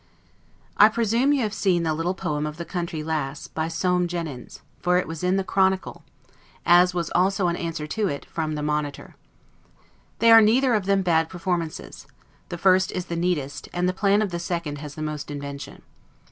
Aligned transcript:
I 0.77 0.89
presume 0.89 1.31
you 1.31 1.43
have 1.43 1.53
seen 1.53 1.83
the 1.83 1.93
little 1.93 2.15
poem 2.15 2.47
of 2.47 2.57
the 2.57 2.65
"Country 2.65 3.03
Lass," 3.03 3.47
by 3.47 3.67
Soame 3.67 4.07
Jenyns, 4.07 4.61
for 4.79 4.97
it 4.97 5.07
was 5.07 5.23
in 5.23 5.37
the 5.37 5.43
"Chronicle"; 5.43 6.03
as 6.65 6.95
was 6.95 7.11
also 7.11 7.49
an 7.49 7.55
answer 7.55 7.85
to 7.85 8.07
it, 8.07 8.25
from 8.25 8.55
the 8.55 8.63
"Monitor." 8.63 9.15
They 10.17 10.31
are 10.31 10.41
neither 10.41 10.73
of 10.73 10.87
them 10.87 11.03
bad 11.03 11.29
performances; 11.29 12.07
the 12.49 12.57
first 12.57 12.91
is 12.93 13.05
the 13.05 13.15
neatest, 13.15 13.69
and 13.73 13.87
the 13.87 13.93
plan 13.93 14.23
of 14.23 14.31
the 14.31 14.39
second 14.39 14.79
has 14.79 14.95
the 14.95 15.03
most 15.03 15.29
invention. 15.29 15.83